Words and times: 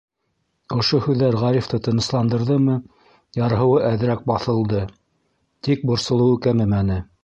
Ошо 0.77 0.99
һүҙҙәр 1.07 1.37
Ғарифты 1.41 1.81
тынысландырҙымы, 1.89 2.79
ярһыуы 3.43 3.87
әҙерәк 3.93 4.27
баҫылды, 4.33 4.85
тик 5.69 5.91
борсолоуы 5.93 6.47
кәмемәне. 6.49 7.05